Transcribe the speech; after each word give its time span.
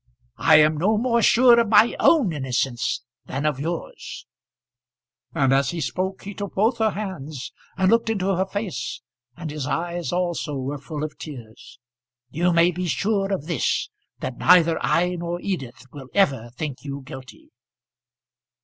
I 0.39 0.55
am 0.55 0.77
no 0.77 0.97
more 0.97 1.21
sure 1.21 1.59
of 1.59 1.69
my 1.69 1.95
own 1.99 2.33
innocence 2.33 3.03
than 3.27 3.45
of 3.45 3.59
yours;" 3.59 4.25
and 5.35 5.53
as 5.53 5.69
he 5.69 5.79
spoke 5.79 6.23
he 6.23 6.33
took 6.33 6.55
both 6.55 6.79
her 6.79 6.89
hands 6.89 7.51
and 7.77 7.91
looked 7.91 8.09
into 8.09 8.35
her 8.35 8.47
face, 8.47 8.99
and 9.37 9.51
his 9.51 9.67
eyes 9.67 10.11
also 10.11 10.55
were 10.55 10.79
full 10.79 11.03
of 11.03 11.19
tears. 11.19 11.77
"You 12.31 12.51
may 12.51 12.71
be 12.71 12.87
sure 12.87 13.31
of 13.31 13.45
this, 13.45 13.91
that 14.21 14.39
neither 14.39 14.79
I 14.81 15.17
nor 15.17 15.39
Edith 15.39 15.85
will 15.91 16.07
ever 16.15 16.49
think 16.57 16.83
you 16.83 17.03
guilty." 17.05 17.51